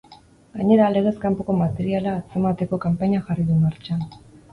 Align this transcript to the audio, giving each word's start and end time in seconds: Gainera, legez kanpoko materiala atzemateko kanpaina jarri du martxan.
Gainera, 0.59 0.85
legez 0.93 1.13
kanpoko 1.25 1.55
materiala 1.59 2.13
atzemateko 2.21 2.79
kanpaina 2.87 3.21
jarri 3.29 3.47
du 3.51 3.59
martxan. 3.67 4.03